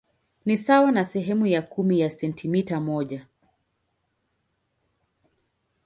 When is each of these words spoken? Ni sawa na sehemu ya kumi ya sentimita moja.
Ni 0.45 0.57
sawa 0.57 0.91
na 0.91 1.05
sehemu 1.05 1.47
ya 1.47 1.61
kumi 1.61 1.99
ya 1.99 2.09
sentimita 2.09 2.79
moja. 2.79 3.25